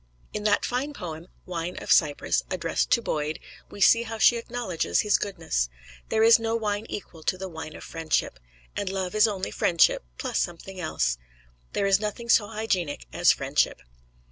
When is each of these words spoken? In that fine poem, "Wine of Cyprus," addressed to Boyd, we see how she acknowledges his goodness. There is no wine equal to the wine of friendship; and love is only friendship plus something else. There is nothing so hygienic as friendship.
In 0.33 0.45
that 0.45 0.65
fine 0.65 0.93
poem, 0.95 1.27
"Wine 1.45 1.77
of 1.77 1.91
Cyprus," 1.91 2.41
addressed 2.49 2.89
to 2.89 3.03
Boyd, 3.03 3.39
we 3.69 3.79
see 3.79 4.01
how 4.01 4.17
she 4.17 4.35
acknowledges 4.35 5.01
his 5.01 5.19
goodness. 5.19 5.69
There 6.09 6.23
is 6.23 6.39
no 6.39 6.55
wine 6.55 6.87
equal 6.89 7.21
to 7.21 7.37
the 7.37 7.47
wine 7.47 7.75
of 7.75 7.83
friendship; 7.83 8.39
and 8.75 8.89
love 8.89 9.13
is 9.13 9.27
only 9.27 9.51
friendship 9.51 10.03
plus 10.17 10.39
something 10.39 10.79
else. 10.79 11.19
There 11.73 11.85
is 11.85 11.99
nothing 11.99 12.29
so 12.29 12.47
hygienic 12.47 13.05
as 13.13 13.31
friendship. 13.31 13.79